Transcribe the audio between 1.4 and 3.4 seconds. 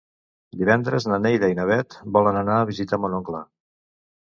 i na Bet volen anar a visitar mon